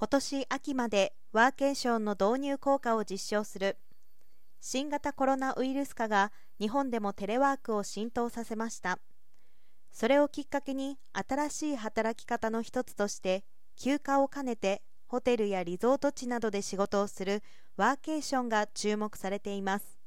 [0.00, 3.76] 今年秋までワーケーションの導入効果を実証する。
[4.60, 9.00] 新型コロナウイルス化が日本でもテレワークを浸透させました。
[9.90, 13.42] それをきっかけに新しい働き方の一つとして
[13.76, 17.42] 休暇を兼ねてホテルやリゾート地などで仕事をする
[17.76, 19.98] ワーケーションが注目されています。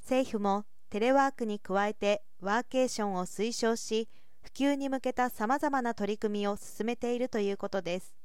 [0.00, 4.08] 政府もテレワークに加えてワーケーションを推奨し
[4.42, 8.15] 普及に向けたさまざまな取り組みを進めているということです。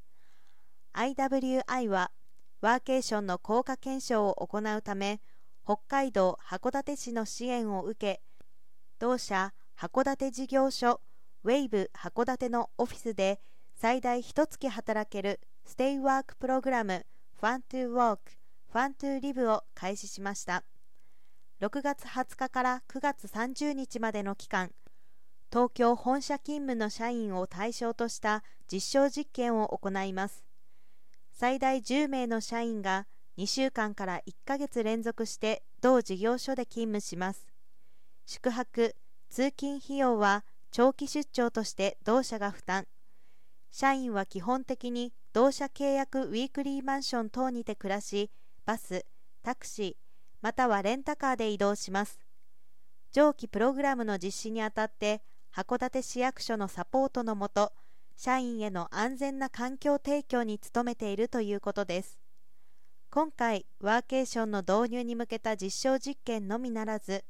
[1.02, 2.12] IWI は
[2.62, 5.20] ワーケーションの効果検証を行うため
[5.64, 8.22] 北海道函館市の支援を受け
[9.00, 11.02] 同社函館事業所
[11.44, 13.40] ウェイブ函館のオフィスで
[13.74, 17.04] 最大1月働けるステイワークプログラム
[17.40, 18.22] Fun to Work
[18.72, 20.64] Fun to Live を開始しました。
[21.62, 24.72] 6月20日から9月30日までの期間
[25.52, 30.51] 東京本社勤務の社員を対象とした実証実験を行います。
[31.32, 37.48] 最大10名の社員が2週間から1ヶ月連続して同事業所で勤務します。
[38.26, 38.96] 宿泊
[39.30, 42.86] 通勤費用は長期出張として同社が負担。
[43.72, 48.30] 社員は基本的に同社契約ウィークリーマンション等にて暮らし
[48.66, 49.06] バス
[49.44, 49.96] タクシー
[50.42, 52.20] またはレンタカーで移動します。
[53.12, 55.22] 上記プログラムの実施にあたって
[55.54, 57.74] 函館市役所のサポートのもと
[58.24, 62.20] 社員への安全な環境提供に努めているということです。
[63.10, 67.24] 今回ワーケーションの導入に向けた実証実験のみならず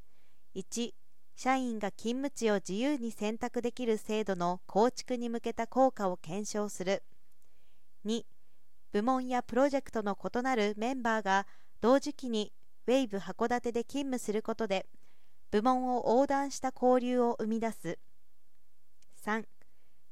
[0.54, 0.92] 1
[1.38, 7.04] 社員が勤務地を自由に選択できる制度の構築に向けた効果を検証する。
[8.06, 8.26] 2
[8.92, 11.48] 部門やプロジェクトの異なるメンバーが
[11.80, 12.52] 同時期に
[12.86, 14.86] ウェイブ函館で勤務することで
[15.52, 17.98] 部門を横断した交流を生み出す。
[19.24, 19.46] 3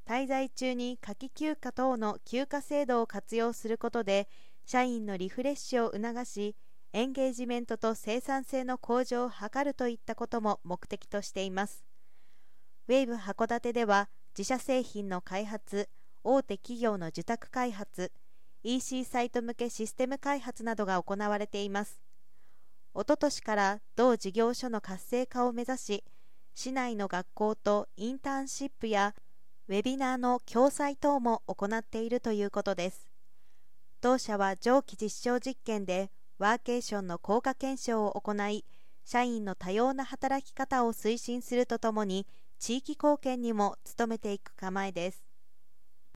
[0.09, 4.27] 滞在中に夏季休暇等の休暇制度を活用することで
[4.65, 6.55] 社員のリフレッシュを促し
[6.93, 11.85] エンゲージメントと生産性の向上を図るといったことも目的としています。
[12.87, 15.89] ウェーブ函館では自社製品の開発
[16.23, 18.11] 大手企業の受託開発
[18.63, 22.01] EC サイト向けシステム開発などが行われています。
[22.95, 26.03] おととしから同事業所の活性化を目指し
[26.55, 29.13] 市内の学校とインターンシップや
[29.69, 33.05] ウェビナーの共催等も行っているということです。
[34.01, 36.09] 同社は上記実証実験で
[36.39, 38.65] ワーケーションの効果検証を行い
[39.05, 42.25] 社員の多様な働き方を推進するとともに
[42.57, 45.28] 地域貢献にも努めていく構えです。